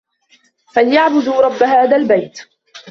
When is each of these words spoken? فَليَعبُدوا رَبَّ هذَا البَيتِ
فَليَعبُدوا 0.73 1.41
رَبَّ 1.41 1.63
هذَا 1.63 1.95
البَيتِ 1.95 2.39